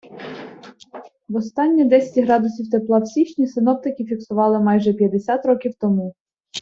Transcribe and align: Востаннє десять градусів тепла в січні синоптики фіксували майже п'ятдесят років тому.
Востаннє 1.29 1.85
десять 1.85 2.25
градусів 2.25 2.69
тепла 2.69 2.99
в 2.99 3.07
січні 3.07 3.47
синоптики 3.47 4.05
фіксували 4.05 4.59
майже 4.59 4.93
п'ятдесят 4.93 5.45
років 5.45 5.71
тому. 5.79 6.15